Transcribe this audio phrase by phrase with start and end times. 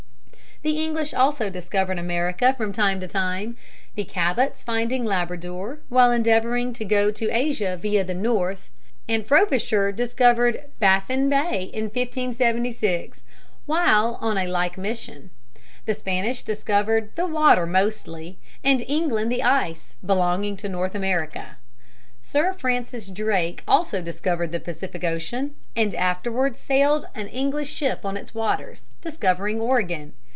[0.63, 3.57] The English also discovered America from time to time,
[3.95, 8.69] the Cabots finding Labrador while endeavoring to go to Asia via the North,
[9.09, 13.23] and Frobisher discovered Baffin Bay in 1576
[13.65, 15.31] while on a like mission.
[15.87, 21.57] The Spanish discovered the water mostly, and England the ice belonging to North America.
[22.21, 28.15] Sir Francis Drake also discovered the Pacific Ocean, and afterward sailed an English ship on
[28.15, 30.13] its waters, discovering Oregon.